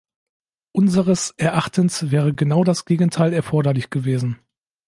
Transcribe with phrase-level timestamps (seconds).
[0.71, 4.39] Unseres Erachtens wäre genau das Gegenteil erforderlich gewesen.